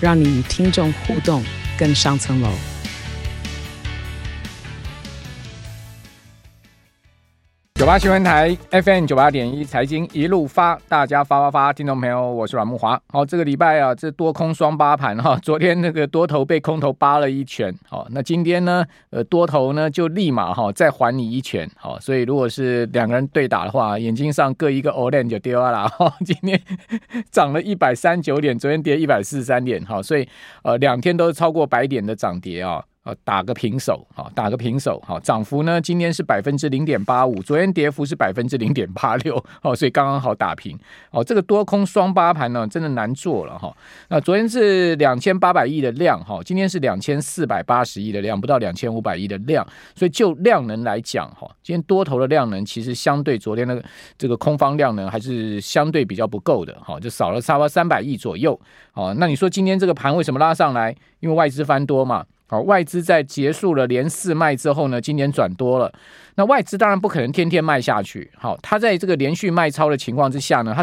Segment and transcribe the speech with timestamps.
[0.00, 1.44] 让你与听众互动
[1.78, 2.77] 更上层楼。
[7.78, 13.00] 九八新闻台 FM 九八点一财经一路发，大家发发发，听众朋友，我是阮木华。
[13.06, 26.12] 好，这个礼拜啊，这多空双八盘哈， 昨天那个多头被空头扒了一拳，好，那今天呢，呃，多头呢就立马哈再还你一拳，好，所以如果是两个人对打的话，眼睛上各一个 Olen 就丢了哈。
[26.26, 26.60] 今天
[27.30, 30.28] 涨了一百三十九点，昨天跌一百四十三点，好，所以
[30.64, 32.82] 呃两天都超过百点的涨跌啊。
[33.24, 40.78] 打个平手，好，打个平手，好，涨幅呢，今天是百分之零点八五，昨天跌幅是百分之零点八六， 哦，所以刚刚好打平，
[41.10, 43.74] 哦，这个多空双八盘呢，真的难做了哈。
[44.08, 53.82] 那昨天是两千八百亿的量，哈，今天是两千四百八十亿的量，不到两千五百亿的量，所以就量能来讲，哈，今天多头的量能其实相对昨天的
[54.18, 58.60] 这个空方量能还是相对比较不够的，哈，就少了差不多三百亿左右，
[58.92, 60.94] 哦，那你说今天这个盘为什么拉上来？
[61.20, 62.26] 因为外资翻多嘛。
[62.50, 65.92] 好，外资在结束了连四卖之后呢，今年转多了。
[66.36, 68.30] 那外资当然不可能天天卖下去。
[68.36, 70.82] 好，它在这个连续卖超的情况之下呢，它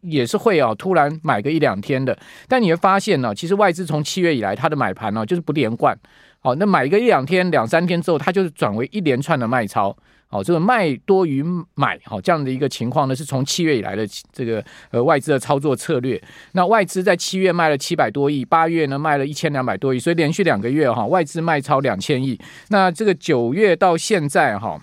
[0.00, 2.18] 也是会哦，突然买个一两天的。
[2.48, 5.96] 但你会发现呢，其实外资从七月以来，它的买盘呢就是不连贯。
[6.40, 9.96] 好，那买个一两天、两三天之后，它就是转为一连串的卖超。
[10.34, 11.44] 好，这个卖多于
[11.76, 14.60] 买，好，这样的一个情况呢，是从七月以来的这个
[14.90, 16.20] 呃外资的操作策略。
[16.54, 22.36] 那外资在七月卖了七百多亿，八月呢卖了一千两百多亿，所以连续两个月哈，外资卖超两千亿。
[22.70, 24.76] 那这个九月到现在哈，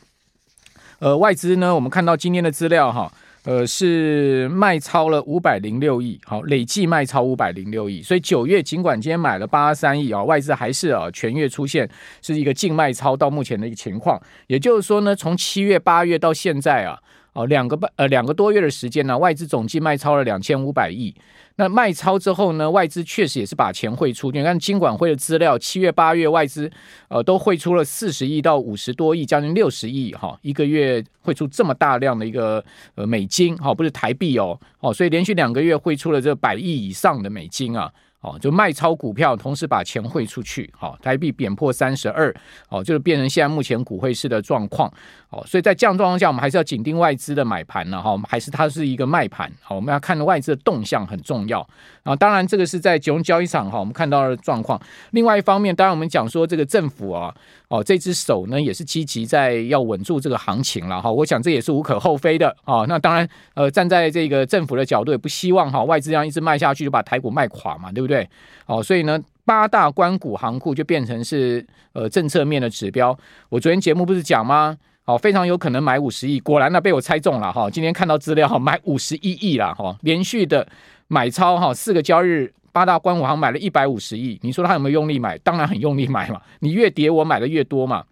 [1.00, 3.12] 呃，外资呢，我们看到今天的资料哈。
[3.44, 11.90] 呃，是卖超了五百零六亿，好，累计卖超五百零六亿，所以九月尽管今天买了八十三亿啊，外资还是啊全月出现
[12.22, 17.00] 是一个净卖超到目前的一个情况，也就是说呢，从七月八月到现在啊。
[17.34, 21.16] 哦，两个半呃两个多月的时间呢，外资总计卖超了两千五百亿。
[21.56, 24.32] 那卖超之后呢，外资确实也是把钱汇出。
[24.32, 26.70] 你看金管会的资料，七月八月外资
[27.08, 32.64] 呃都汇出了四十亿到五十多亿，将近六十亿哈，一个月汇出这么大量的一个
[32.96, 37.92] 呃美金，哈，不是台币哦，哦，所以连续两个月汇出了这百亿以上的美金啊。
[38.22, 42.32] 哦，就卖超股票，同时把钱汇出去，好，台币贬破三十二，
[42.70, 44.94] 哦，就是变成现在目前股汇市的状况，
[45.32, 51.66] 哦，所以在这样状况下，我们还是要紧盯外资的买盘了哈，我们还是它是一个卖盘，好，我们要看外资的动向很重要
[52.04, 52.14] 啊。
[52.14, 54.78] 当然，这个是在金融交易场哈，我们看到的状况。
[55.12, 57.34] 另外一方面，当然我们讲说这个政府啊，
[57.70, 61.10] 哦，这只手呢也是积极在要稳住这个行情了哈。
[61.10, 62.84] 我想这也是无可厚非的啊。
[62.90, 68.30] 那当然，呃，站在这个政府的角度，也不希望哈外资这样一直卖下去就把台股卖垮嘛，对不对？
[68.66, 73.18] 哦，所以呢，八大官股行库就变成是呃政策面的指标。
[73.48, 74.78] 我昨天节目不是讲吗？
[75.12, 77.70] 哦，非常有可能买五十亿，果然呢被我猜中了哈。
[77.70, 80.66] 今天看到资料哈，买五十一亿了哈，连续的
[81.10, 84.40] 买超哈，四个交易日八大官五行买了一百五十亿。
[84.42, 85.38] 你说他有没有用力买？
[85.40, 86.42] 当然很用力买嘛。
[86.60, 88.06] 你越跌，我买的越多嘛。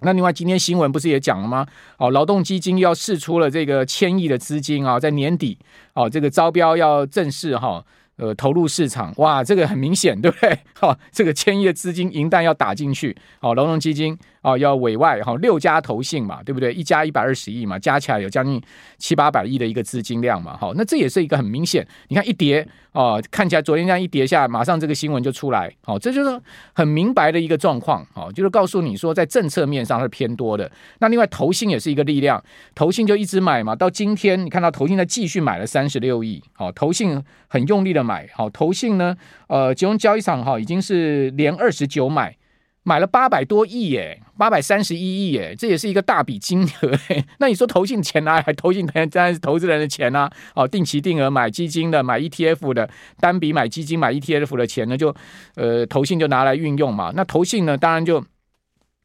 [0.00, 1.64] 那另外今天新闻不是也讲了吗？
[1.98, 5.56] 哦，劳动基金要释出了这个千亿的资金啊，在年底
[5.94, 7.84] 哦，这个招标要正式哈。
[8.16, 10.56] 呃，投入市场，哇，这个很明显，对不对？
[10.78, 14.16] 哈、 哦，这个千亿的资金银弹要打进去，好、哦，劳动基金。
[14.44, 16.70] 哦，要委外哈、哦、六家投信嘛，对不对？
[16.70, 18.60] 一家一百二十亿嘛，加起来有将近
[18.98, 21.84] 七八百亿的一个资金量嘛，好、哦，那这也是一个很明显。
[22.08, 26.38] 你看一跌哦，看起来昨天这样一跌下，马上这个新闻就出来，好、哦，这就是
[26.74, 30.70] 很明白的一个状况，好、哦，就是告诉你说在政策面上是偏多的。
[30.98, 32.42] 那另外投信也是一个力量，
[32.74, 37.18] 投信就一直买嘛，到今天你看到投信在继续买了三十六亿，好、哦，投信
[37.48, 39.16] 很用力的买，好、哦，投信呢，
[39.46, 42.36] 呃，金融交易场哈、哦、已经是连二十九买。
[42.84, 46.92] 买了八百多亿耶，八百三十一亿耶，这也是一个大笔金额。
[47.40, 48.52] 那你说投信钱哪来？
[48.52, 52.88] 投信当然投资人的钱呢、哦，定期定额买基金的，买 ETF 的，
[53.18, 55.14] 单笔买基金买 ETF 的钱呢，就
[55.56, 57.10] 呃投信就拿来运用嘛。
[57.16, 58.22] 那投信呢，当然就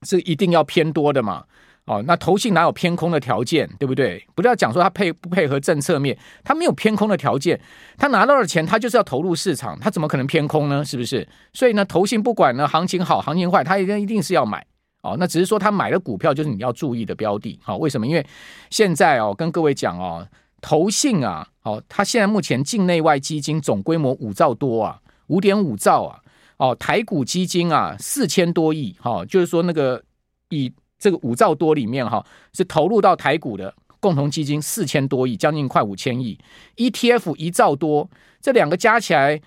[0.04, 1.46] 是一定要偏多的嘛。
[1.89, 4.24] 哦，那投信哪有偏空的条件，对不对？
[4.36, 7.59] 不要讲说他配不配合政策面，他没有偏空的条件，
[7.97, 10.86] 他拿到了钱，他就是要投入市场，他怎么可能偏空呢？
[10.86, 11.27] 是不是？
[11.51, 14.63] 所以呢，投信不管呢行情好行情坏，他一定一定是要买。
[15.01, 17.59] 哦，那只是说他买的股票就是你要注意的标的。
[17.63, 18.06] 好、为什么？
[18.06, 18.24] 因为
[18.69, 20.27] 现在哦，跟各位讲哦，
[20.62, 26.19] 投信啊，哦，他现在目前境内外基金总规模五兆多啊，五点五兆啊。
[26.57, 30.03] 哦，台股基金啊四千多亿，哈，就是说那个
[30.50, 30.69] 以
[31.00, 32.24] 这个五兆多里面哈，
[32.54, 36.38] 是投入到台股的共同基金四千多亿，将近快五千亿
[36.75, 38.10] ，ETF 一兆多，
[38.42, 39.42] 这两个加起来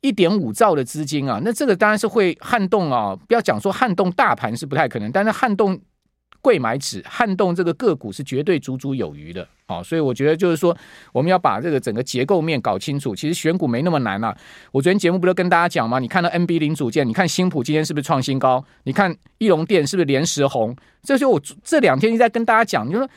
[0.00, 5.80] 一点五兆的资金啊，那这个当然是会撼动啊，不要讲说撼动大盘是不太可能，但是撼动。
[6.46, 10.76] 柜买指撼动这个个股是绝对足足有余的，哦，所以我觉得就是说，
[11.12, 13.16] 我们要把这个整个结构面搞清楚。
[13.16, 14.32] 其实选股没那么难啊。
[14.70, 15.98] 我昨天节目不是跟大家讲吗？
[15.98, 18.64] 你看到 NB 零组件，你看新普今天是不是创新高？
[18.84, 20.76] 你看义隆电是不是连十红？
[21.02, 23.10] 这就我这两天一直在跟大家讲，就是说，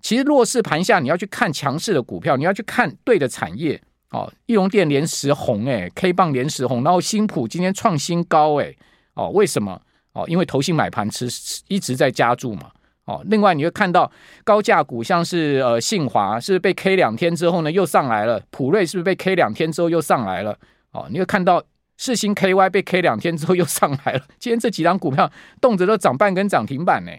[0.00, 3.82] 其实弱势盘下你要去看强势的股票，你要去看对的产业。
[4.10, 8.72] 哦，义隆电连十红，哎，K 棒连十红，然后新普今天创新高，哎，
[9.14, 9.82] 哦，为什么？
[10.12, 11.28] 哦，因为投信买盘持
[11.68, 12.70] 一直在加注嘛。
[13.06, 14.10] 哦，另外你会看到
[14.44, 18.42] 高价股，像是呃信华，是被 K 两天之后呢又上来了？
[18.50, 20.58] 普瑞是不是被 K 两天之后又上来了？
[20.90, 21.62] 哦，你会看到
[21.96, 24.22] 世芯 KY 被 K 两天之后又上来了。
[24.38, 25.30] 今天这几张股票
[25.60, 27.12] 动辄都涨半根涨停板呢。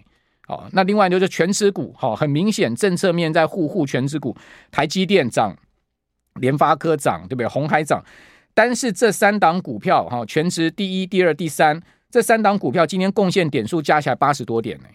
[0.49, 4.35] 哦，那另外就是权值股，好、哦，很明显政策面在护护权值股，
[4.71, 5.55] 台积电涨，
[6.35, 7.47] 联发科涨，对不对？
[7.47, 8.03] 红海涨，
[8.53, 11.81] 但是这三档股票哈，权值第一、第二、第三
[12.11, 14.85] 这三档股票今天贡献点数加起来八十多点呢。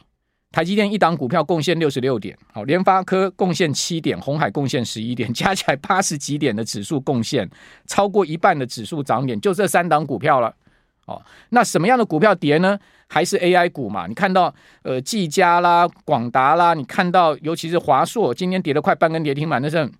[0.52, 7.48] 台积电一档股票贡献六十六点，好，联发科贡献七点，鸿海贡献十一点， 加起来八十几点的指数贡献，
[7.86, 10.54] 超过一半的指数涨点，就这三档股票了。
[11.06, 12.78] 哦，那什么样的股票跌呢？
[13.08, 14.06] 还是 AI 股嘛？
[14.06, 19.90] 你看到呃，技嘉啦、广达啦，你看到尤其是华硕今天跌了快半根跌停板，那是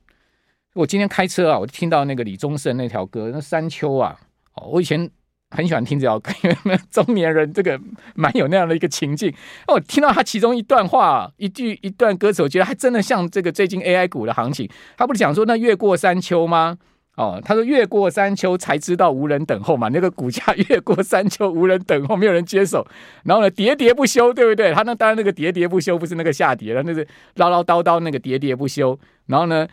[0.75, 4.17] 我今天开车啊，我就听到那个李宗盛那条歌，那山丘啊，
[4.55, 5.11] 哦，我以前。
[5.55, 7.79] 很喜欢听这首歌， 因为中年人这个
[8.15, 9.33] 蛮有那样的一个情境。
[9.67, 14.69] 哦，听到他其中一段话，一句一段歌词，我觉得还真的像这个最近 AI 股的行情。
[14.97, 16.79] 他不是讲说那越过山丘吗？
[17.17, 19.89] 哦，他说越过山丘才知道无人等候嘛。
[19.89, 22.87] 那个股价越过山丘无人等候，没有人接手，
[23.25, 24.73] 然后呢喋喋不休，对不对？
[24.73, 28.99] 他那当然那个喋喋不休不是那个下跌了，那是唠唠叨叨那个喋喋不休。
[29.27, 29.69] 然后呢，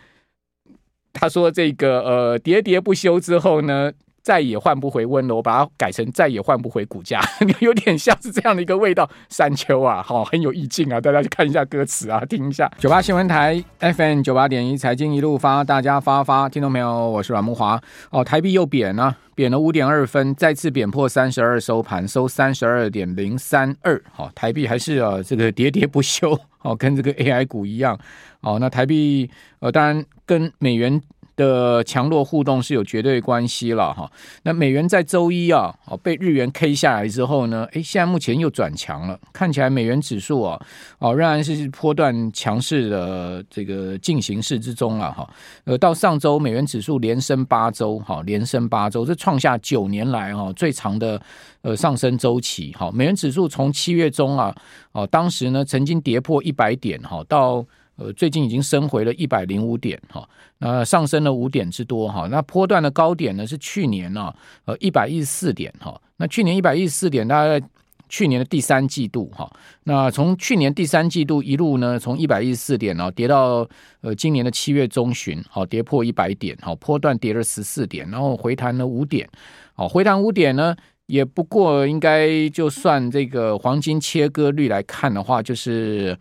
[1.14, 3.90] 他说这个呃喋喋不休之后呢。
[4.22, 7.20] 再也换不回温柔，把它改成再也换不回股价，
[7.60, 9.08] 有点像是这样的一个味道。
[9.28, 12.70] 山丘啊，好，很有意境啊，大家去看一下歌词啊，听一下。
[12.78, 17.80] 九八新闻台 FM 九八点一财经一路发，大家发发，听众朋友，我是阮木华。
[18.10, 24.02] 哦，台币又贬了，贬了五点二分，再次贬破三十二收盘，收三十二点零三二。
[24.12, 27.98] 好，台币还是啊这个喋喋不休，哦，跟这个 AI 股一样。
[28.42, 29.30] 哦，那台币
[29.60, 31.00] 呃，当然跟美元。
[31.40, 34.10] 的强弱互动是有绝对关系了哈。
[34.42, 40.60] 那美元在周一啊，哦被日元 K 下来之后呢，哎，现在目前又转强了，看起来美元指数啊，
[40.98, 45.26] 哦仍然是波段强势的这个进行式之中了哈。
[45.64, 51.18] 呃，到上周美元指数连升八周，哈，连升八周，这创下九年来哈最长的
[51.62, 52.72] 呃上升周期。
[52.78, 54.54] 哈，美元指数从七月中啊，
[54.92, 57.64] 哦当时呢曾经跌破一百点哈，到。
[58.00, 60.26] 呃，最近已经升回了一百零五点哈，
[60.56, 62.26] 那上升了五点之多哈。
[62.30, 66.00] 那波段的高点呢是去年呢，呃一百一十四点哈。
[66.16, 67.60] 那去年一百一十四点，大概
[68.08, 69.52] 去年的第三季度哈。
[69.84, 73.68] 那从去年第三季度一路呢，从一百一十四点呢跌到
[74.00, 79.28] 呃今年的七月中旬，好跌破一百点，好波段跌了十四点，然后回弹了五点，
[79.74, 86.18] 好回弹五点呢，也不过应该就算这个黄金切割率来看的话，就是。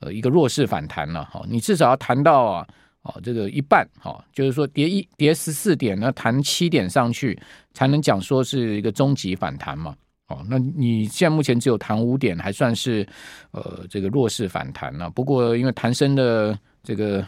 [0.00, 2.66] 呃，一个弱势反弹了哈，你至少要弹到啊，
[3.02, 7.38] 哦，这个一半哈，就是说跌一跌十四点呢，弹七点上去，
[7.74, 9.94] 才能讲说是一个终极反弹嘛。
[10.28, 13.06] 哦，那你现在目前只有弹五点，还算是
[13.50, 15.10] 呃这个弱势反弹了。
[15.10, 17.26] 不过因为弹升的这个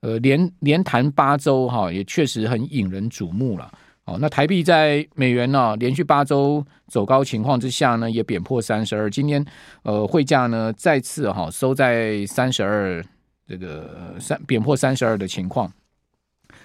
[0.00, 3.70] 呃连连弹八周哈，也确实很引人瞩目了。
[4.06, 9.10] 哦，那台币在美元呢、啊、连续八周走高情况之下呢，也贬破三十二。
[9.10, 9.44] 今天
[9.82, 13.04] 呃汇价呢再次哈、收在三十二
[13.48, 15.70] 这个三贬破三十二的情况。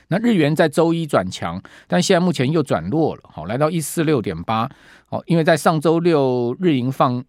[0.10, 4.69] 那日元在周一转强，但现在目前又转弱了，好、哦、来到一四六点八。
[5.05, 7.24] 好，因为在上周六日银放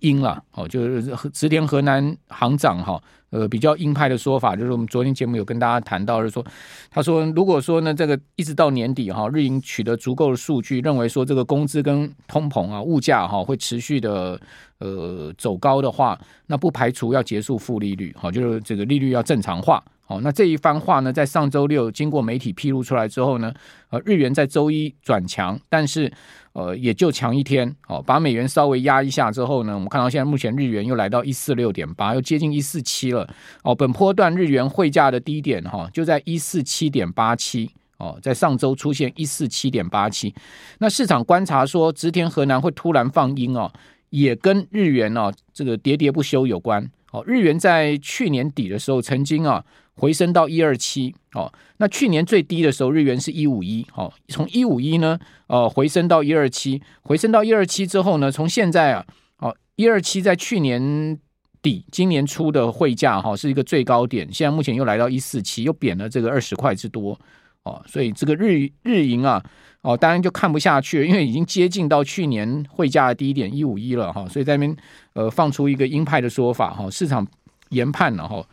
[0.00, 3.02] 鹰了，哦，就是植田河南行长哈。
[3.34, 6.46] 呃，比较鹰派的说法，就是我们昨天节目有跟大家谈到，就是说，
[6.88, 14.40] 他说，如果说呢，这个一直到年底哈，日银取得足够的数据，认为说这个工资跟通膨啊，物价哈会持续的
[14.78, 19.82] 呃走高的话，那不排除要结束负利率，哈，就是这个利率要正常化。
[20.06, 23.52] 好，那这一番话呢，在上周六经过媒体披露出来之后呢，
[23.90, 26.12] 呃，日元在周一转强，但是
[26.54, 33.28] 呃也就强一天，哦，把美元稍微压一下之后呢，我们看到现在目前日元又来到一四六点八，又接近一四七了，
[33.62, 40.34] 哦，本波段日元汇价的低点哈就在一四七点八七，哦，在上周出现一四七点八七。
[40.78, 43.72] 那市场观察说，植田河南会突然放鹰哦，
[44.10, 46.88] 也跟日元哦这个喋喋不休有关。
[47.10, 49.64] 哦，日元在去年底的时候曾经啊
[49.96, 59.04] 回升到一二七哦，那去年最低的时候日元是一五一哦，从一五一呢呃回升到一二七，回升到一二七之后呢，从现在啊
[59.38, 61.18] 哦一二七在去年
[61.62, 67.18] 底今年初的汇价哈是一个最高点，现在目前又来到一四七，又贬了这个二十块之多
[67.62, 69.42] 哦，所以这个日日银啊
[69.82, 74.76] 哦当然就看不下去了，因为已经接近到去年汇价的低点一五一了哈，所以在那边。
[75.16, 77.24] 呃，放出一个鹰派的说法哈，市场
[77.68, 78.44] 研判了哈，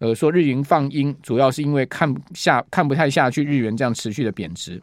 [0.00, 4.82] 呃，说日银放鹰，主要是因为看不下看不太下去日元这样持续的贬值。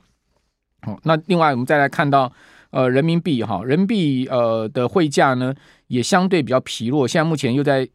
[0.84, 2.32] 好，那另外我们再来看到
[2.70, 5.54] 呃人民币哈，人民币呃的汇价呢
[5.88, 7.88] 也相对比较疲弱，现在目前又在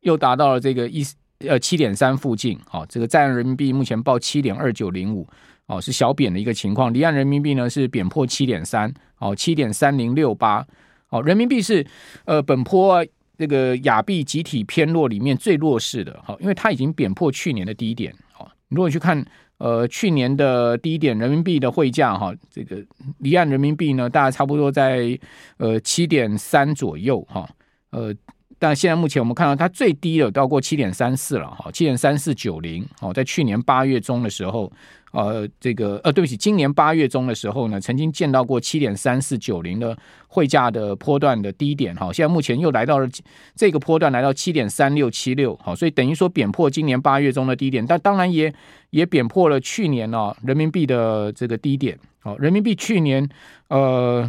[0.00, 1.04] 又达到了这个一
[1.40, 5.28] 呃七点三附近，好，这个在岸人民币目前报七点二九零五，
[5.66, 10.66] 哦是小贬的一个情况，离岸人民币呢是贬破七点三，哦七点三零六八。
[11.10, 11.86] 哦，人民币是
[12.24, 13.06] 呃本波
[13.36, 18.14] 这个亚币集体偏弱里面最弱势的，好，因为它已经贬破去年的低点。
[18.32, 19.24] 好，如果去看
[19.58, 22.76] 呃去年的低点，人民币的汇价哈，这个
[23.18, 25.18] 离岸人民币呢，大概差不多在
[25.56, 27.48] 呃七点三左右哈，
[27.90, 28.14] 呃，
[28.58, 34.72] 但现在目前我们看到它最低了到过七点三四了哈，七点三四九零，好，在去年八月中的时候。
[35.14, 43.08] 呃，这个呃，对不起，今年八月中的时候呢，曾经见到过七点三四九零的汇价的波段的低点，哈，现在目前又来到了
[43.54, 48.52] 这个波段，来到七点三六七六，好，所以等于说贬破今年八月中的低点，但当然也
[48.90, 53.28] 也贬破了去年哦人民币的这个低点，哦，人民币去年
[53.68, 54.28] 呃，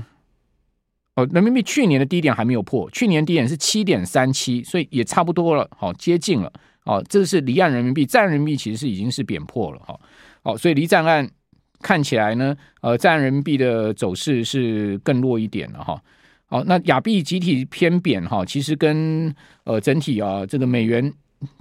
[1.15, 9.99] 哦，人民币去年的低点还没有破，去年低点是七点三七，所以也差不多了，好，接近了，哦，这是离岸人民币，在岸人民币其实是已经是贬破了，哈。
[10.45, 11.27] 哦，所以离岸岸
[11.81, 15.99] 看起来呢，呃，在岸人民币的走势是更弱一点了哈。
[16.45, 19.33] 好，那亚币集体偏贬哈，其实跟
[19.63, 21.11] 呃整体啊这个美元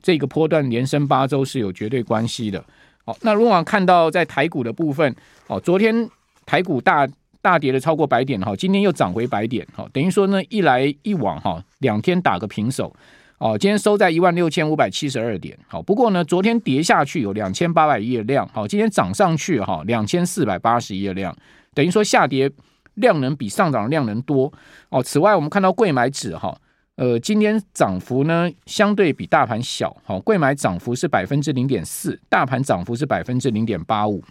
[0.02, 2.62] 这个波段连升八周是有绝对关系的。
[3.06, 6.06] 好，那如果看到在台股的部分，哦，昨天
[6.44, 7.08] 台股大
[7.40, 12.94] 大跌了超过百点哈，今天又涨回百点，哈，等于说呢一来一往哈，两天打个平手。
[13.38, 15.58] 哦，今天收在一万六千五百七十二点。
[15.66, 18.48] 好，不过呢，昨天跌下去有两千八百亿的量。
[18.52, 21.36] 好，今天涨上去哈，两千四百八十亿的量，
[21.74, 22.50] 等于说下跌
[22.94, 24.50] 量能比上涨量能多。
[24.88, 26.56] 哦，此外我们看到柜买指哈，
[26.94, 29.94] 呃，今天涨幅呢相对比大盘小。
[30.04, 34.22] 好，柜买涨幅是百分之零点四，大盘涨幅是百分之零点八五。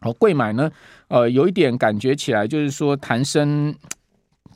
[0.00, 0.70] 好，贵买呢，
[1.08, 3.74] 呃，有一点感觉起来就是说弹升。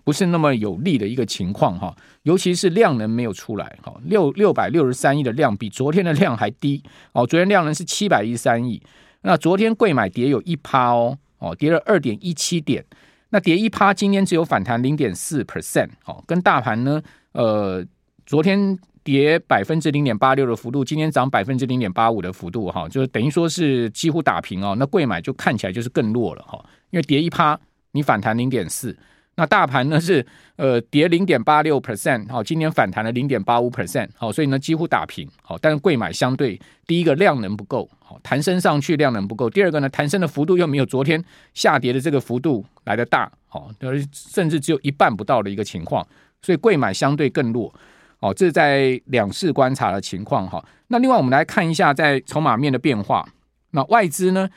[0.05, 6.83] 不是那么有利的一个情况哈，尤其是量能没有出来哈，六六百六十三亿的量比昨天的量还低
[7.13, 8.81] 哦，昨天量能是七百一十三亿，
[9.23, 12.85] 那昨天贵买跌有一趴哦哦，跌了二点一七点，
[13.31, 17.83] 那跌一趴，今天只有反弹零点四 percent 哦，跟大盘呢呃
[18.27, 27.59] 昨天跌百分之零点八六的幅度，今天涨百分之零点八五的幅度哈，就是等于说是几乎打平哦，那贵买就看起来就是更弱了哈，因为跌一趴
[27.93, 28.95] 你反弹零点四。
[29.37, 30.25] 那大盘呢是
[30.57, 41.23] 呃跌零点八六 percent，好，今年反弹了零点八五 percent，好，所以呢几乎打平，好，但是柜买相对第一个量能不够，好，弹升上去量能不够，第二个呢弹升的幅度又没有昨天
[41.53, 43.69] 下跌的这个幅度来得大，好，
[44.13, 46.07] 甚至只有一半不到的一个情况，
[46.41, 47.75] 所以柜买相对更弱，
[48.21, 50.65] 好，这是在两市观察的情况哈。
[50.87, 53.27] 那另外我们来看一下在筹码面的变化，
[53.73, 54.49] 那外资呢，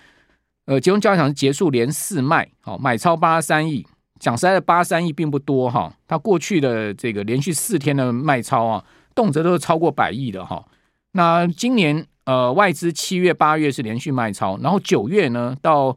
[0.67, 3.83] 呃，集中交易场结束连四卖，好，买超八十三亿。
[4.19, 8.83] 讲实在的，八三亿并不多哈，它过去的这个连续四天的卖超啊，
[9.13, 10.65] 动辄都是超过百亿的哈。
[11.11, 15.95] 那今年呃外资七月八月是连续卖超，然后九月呢到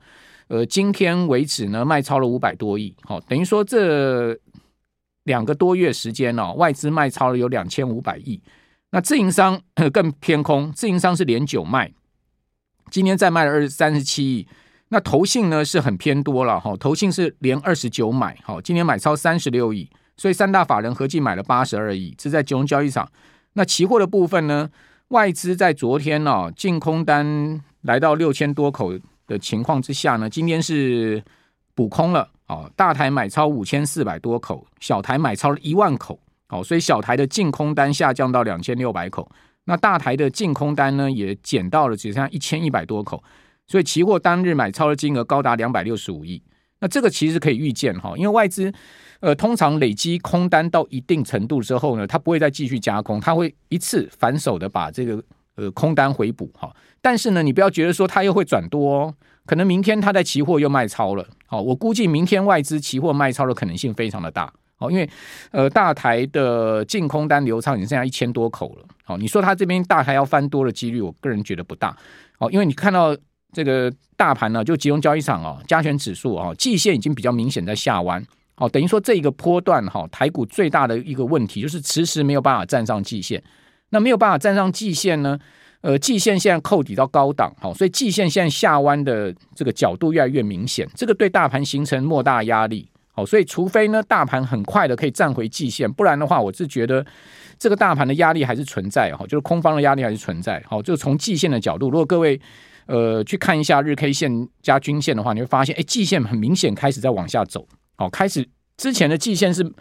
[0.49, 4.39] 呃今天为止呢卖超了五百多亿，好，等于说这
[5.25, 8.41] 两个多月时间呢，外资卖超了有两千五百亿。
[8.93, 9.61] 那自营商
[9.93, 11.93] 更偏空，自营商是连九卖，
[12.91, 14.47] 今天再卖了二三十七亿。
[14.93, 23.09] 那投信呢是很偏多了哈，投信是连二十九买，好，今年买超三十六亿，所以三大法人合计买了八十二亿，这在金融交易场。
[23.53, 24.69] 那期货的部分呢，
[25.09, 28.93] 外资在昨天呢净空单来到六千多口
[29.29, 31.23] 的情况之下呢，今天是
[31.77, 36.19] 补空了，哦，大台买超五千四百多口，小台买超了一万口，
[36.49, 39.31] 哦，所以小台的净空单下降到两千六百口，
[39.67, 43.23] 那大台的净空单呢也减到了只剩下一千一百多口。
[43.71, 46.43] 所以期货当日买超的金额高达两百六十五亿，
[46.81, 48.73] 那这个其实可以预见哈，因为外资
[49.21, 55.23] 呃通常累积空单到一定程度之后呢，它不会再继续加空，它会一次反手的把这个
[55.55, 56.75] 呃空单回补哈。
[57.01, 59.15] 但是呢，你不要觉得说它又会转多哦，
[59.47, 61.25] 可能明天它在期货又卖超了。
[61.47, 64.53] 好，我估计明天外资期货卖超的可能性非常的大。
[64.79, 65.09] 哦，因为
[65.53, 68.85] 呃大台的净空单流仓已经剩下一千多口了。
[69.05, 71.97] 好，你说它这边大台要翻多的几率，我个人觉得不大。
[72.39, 73.15] 哦，因为你看到
[73.53, 78.25] 这个大盘呢，就集中交易场啊，加权指数啊，季线已经比较明显在下弯。
[78.55, 83.43] 好，等于说这一个波段哈，台股最大的一个问题就是迟迟没有办法站上季线。
[83.91, 85.39] 那没有办法站上季线呢？
[85.81, 92.87] 呃，季线现在扣底到高档，好，所以季线现在下弯的这个角度越来越明显，这个对大盘形成莫大压力。
[93.13, 97.05] 好，所以除非呢，大盘很快的可以站回季线，不然的话，我是觉得
[97.59, 100.63] 这个大盘的压力还是存在哈，就是空方的压力还是存在。
[100.69, 102.39] 好，就从季线的角度，如果各位
[102.91, 107.65] 呃去看一下日 K 线加均线的话，你会发现，哎，季线很明显开始在往下走。
[107.97, 108.45] 好，开始
[108.77, 109.73] 之前的季线是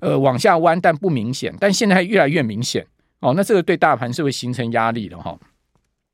[0.00, 2.86] 呃往下弯，但不明显，但现在越来越明显。
[3.20, 5.36] 哦，那这个对大盘是会形成压力的哈。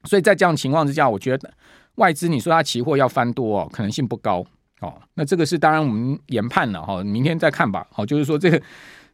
[0.04, 1.52] 所以在这样情况之下，我觉得
[1.96, 4.44] 外资你说它期货要翻多哦，可能性不高。
[4.80, 7.87] 哦，那这个是当然我们研判了哈，明天再看吧。
[7.90, 8.62] 好，就是说这个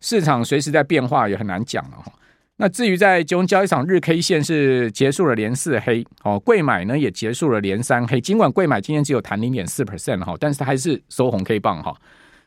[0.01, 2.13] 市场随时在变化，也很难讲了哈。
[2.61, 8.21] 那至于在金融交易场日 K 线是结束了连四黑，哦，贵买呢也结束了连三黑。
[8.21, 11.97] 尽管贵买今天只有弹零点四 percent 哈，但是它还是收红 K 棒哈。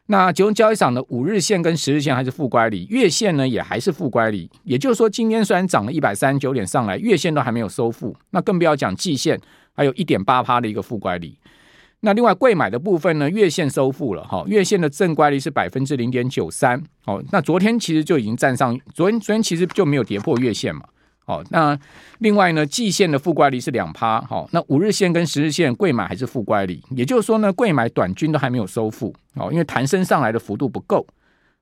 [0.05, 4.47] 那金融交易场的五日线跟十日线还是负乖离，月线呢也还是负乖离。
[4.65, 9.41] 也就是说，今天虽然涨了一百三十九点上来，月线都还没有收复，那更不要讲季线，
[9.75, 11.35] 还有一点八趴的一个负乖离。
[12.05, 16.81] 那另外贵买的部分呢，月线收复了哈，月线的正乖离是百分之零点九三。
[17.05, 20.81] 哦，那昨天其实就已经站上，昨天昨天其实就没有跌破月线嘛。
[21.25, 21.79] 哦，那
[22.19, 24.19] 另外呢，季线的负乖离是两趴。
[24.23, 29.15] 好，那五日线跟十日线贵买还是负乖离，也就是说呢，贵买短均都还没有收复。
[29.35, 31.07] 哦，因为弹升上来的幅度不够。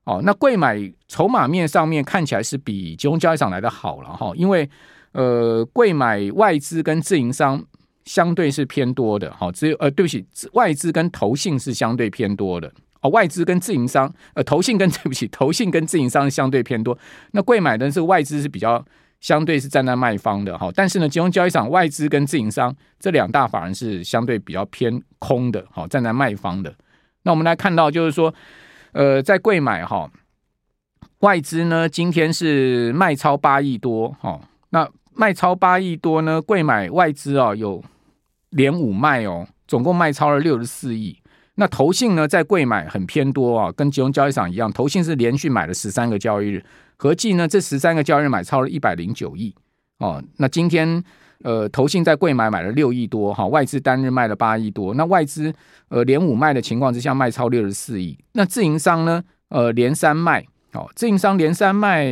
[0.06, 4.68] 哦，那贵买筹码面上面看起来是比集中交易场来的好了哈，因为
[5.12, 7.64] 呃，贵买外资跟自营商
[8.06, 9.32] 相对是偏多的。
[9.34, 12.72] 好，只有呃，对不起，外资跟投信是相对偏多的。
[13.02, 16.98] 哦，外资跟自营商，呃，投信跟 对不起，投信跟自营商是相对偏多。
[17.32, 18.84] 那贵买的是外资是比较。
[19.22, 26.74] 相对是站在卖方的哈，但是呢，金融交易场外资跟自营商这两大法人是相对比较偏空的，好，站在卖方的。
[27.22, 28.34] 那我们来看到就是说，
[28.94, 30.10] 呃，在贵买哈，
[31.20, 34.90] 外资呢今天是卖超八亿多哈，那
[35.22, 37.84] 卖超八亿多呢，柜买外资啊有
[38.50, 41.16] 连五卖哦，总共卖超了六十四亿。
[41.58, 46.66] 那投信呢在贵买很偏多啊，跟金融交易场一样，投信是连续买了十三个交易日。
[46.98, 49.54] 合计呢，这十三个交易日买超了一百零九亿
[50.00, 50.24] 哦。
[50.38, 51.04] 那今天
[51.44, 54.96] 呃，投信在贵买买了六亿多哈，外资单日卖了八亿多。
[54.96, 55.54] 那外资
[55.90, 58.18] 呃连五卖的情况之下，卖超六十四亿。
[58.34, 62.08] 那自营商呢，呃连三卖哦，自营商连三卖，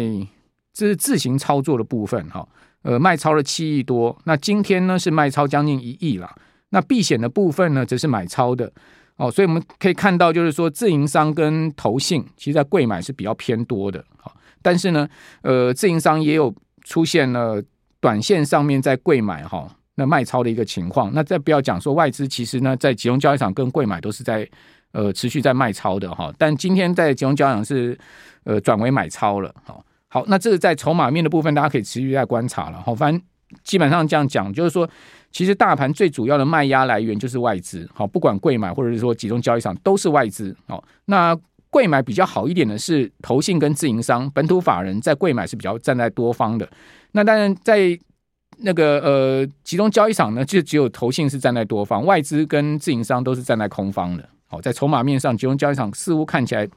[0.72, 2.48] 这是自行操作的部分哈，
[2.82, 4.18] 呃卖超了七亿多。
[4.26, 6.30] 那今天呢是卖超将近一亿了。
[6.70, 8.72] 那避险的部分呢，则是买超的
[9.16, 9.32] 哦。
[9.32, 14.32] 所以我们可以看到，就是说自营商跟投信，其实在贵买是比较偏多的哈。
[14.62, 15.10] 但是呢，
[15.42, 17.60] 呃，自营商也有出现了
[18.00, 21.12] 短线上面在贵买哈，那卖超的一个情况。
[21.14, 24.48] 那再不要讲说外资，其实呢，在集中交易场跟贵买都是在
[24.92, 26.32] 呃持续在卖超的哈。
[26.38, 27.98] 但今天在集中交易场是
[28.44, 29.52] 呃转为买超了。
[29.64, 32.82] 好，好，那这个在筹码面的部分，大家可以持续在观察了。
[32.86, 33.22] 好，反正
[33.64, 34.90] 基本上这样讲，就是说，
[35.32, 37.90] 其实大盘最主要的卖压来源就是外资。
[37.94, 40.56] 好，不管贵买或者是说集中交易场都是外资。
[40.68, 41.38] 好，那。
[41.72, 46.68] 贵买比较好一点的是投信跟自营商，本土法人在贵买是比较站在多方的。
[47.12, 47.96] 那当然在
[48.62, 54.28] 那个呃集中交易场呢，就只有投信是站在多方，外资跟自营商都是站在空方的。
[54.48, 56.68] 好，在筹码面上，集中交易场似乎看起来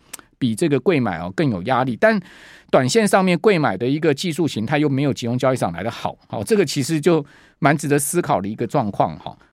[0.43, 2.21] 比这个贵买哦更有压力，但
[2.69, 6.17] 短线上面贵买的一个技术形态又没有集中交易上来的好。
[6.27, 7.25] 好，这个其实就
[7.61, 9.37] 蛮值得思考的一个状况哈。